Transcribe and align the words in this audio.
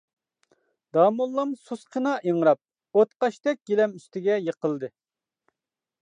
داموللام 0.95 1.51
سۇسقىنا 1.65 2.13
ئىڭراپ، 2.31 3.01
ئوتقاشتەك 3.01 3.61
گىلەم 3.73 3.93
ئۈستىگە 3.99 4.39
يىقىلدى. 4.47 4.89